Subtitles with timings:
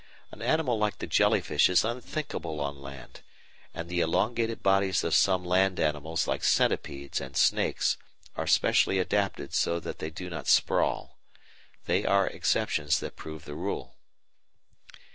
[0.31, 3.21] An animal like the jellyfish is unthinkable on land,
[3.71, 7.97] and the elongated bodies of some land animals like centipedes and snakes
[8.35, 11.19] are specially adapted so that they do not "sprawl."
[11.85, 13.95] They are exceptions that prove the rule.